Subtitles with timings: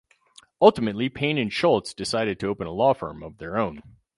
[0.59, 3.83] Ultimately, Payne and Shultz decided to open a law firm of their own.